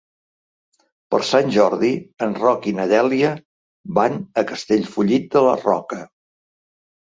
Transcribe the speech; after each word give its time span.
Per 1.15 1.19
Sant 1.31 1.51
Jordi 1.55 1.91
en 2.29 2.33
Roc 2.39 2.65
i 2.73 2.73
na 2.79 2.87
Dèlia 2.93 3.31
van 4.01 4.19
a 4.43 4.47
Castellfollit 4.55 5.31
de 5.37 5.47
la 5.51 5.57
Roca. 5.63 6.03